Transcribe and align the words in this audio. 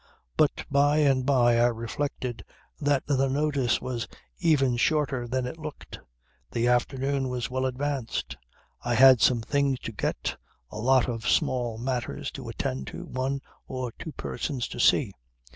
But 0.35 0.65
by 0.71 0.97
and 0.97 1.27
by 1.27 1.59
I 1.59 1.67
reflected 1.67 2.43
that 2.79 3.05
the 3.05 3.29
notice 3.29 3.79
was 3.79 4.07
even 4.39 4.75
shorter 4.75 5.27
than 5.27 5.45
it 5.45 5.59
looked. 5.59 5.99
The 6.49 6.67
afternoon 6.67 7.29
was 7.29 7.51
well 7.51 7.67
advanced; 7.67 8.35
I 8.83 8.95
had 8.95 9.21
some 9.21 9.41
things 9.41 9.77
to 9.81 9.91
get, 9.91 10.37
a 10.71 10.79
lot 10.79 11.07
of 11.07 11.29
small 11.29 11.77
matters 11.77 12.31
to 12.31 12.49
attend 12.49 12.87
to, 12.87 13.05
one 13.05 13.41
or 13.67 13.91
two 13.91 14.13
persons 14.13 14.67
to 14.69 14.79
see. 14.79 15.13